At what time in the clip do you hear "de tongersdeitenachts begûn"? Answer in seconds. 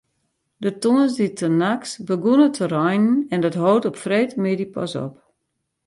0.63-2.45